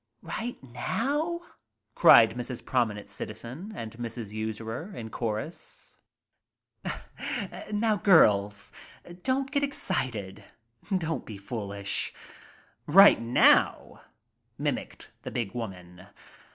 [0.23, 1.41] u ~ ni ~ x j now?"
[1.93, 2.65] cried Mrs.
[2.65, 4.33] Prominent Citizen and Mrs.
[4.33, 5.95] Usurer, in chorus.
[7.71, 8.71] "Now, girls,
[9.21, 10.43] don't get excited,
[10.97, 12.15] don't be foolish.
[12.87, 14.01] 'Right now',"
[14.57, 16.07] mimicked the big woman.